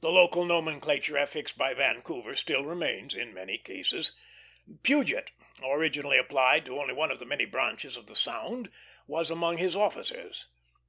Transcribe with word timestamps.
The 0.00 0.10
local 0.10 0.44
nomenclature 0.44 1.16
affixed 1.16 1.56
by 1.56 1.72
Vancouver 1.72 2.34
still 2.34 2.64
remains 2.64 3.14
in 3.14 3.32
many 3.32 3.58
cases. 3.58 4.10
Puget, 4.82 5.30
originally 5.64 6.18
applied 6.18 6.64
to 6.64 6.74
one 6.74 6.90
only 6.90 7.12
of 7.14 7.20
the 7.20 7.26
many 7.26 7.44
branches 7.44 7.96
of 7.96 8.08
the 8.08 8.16
sound, 8.16 8.72
was 9.06 9.30
among 9.30 9.58
his 9.58 9.76
officers. 9.76 10.48